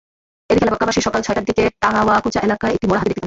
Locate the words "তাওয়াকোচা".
1.83-2.39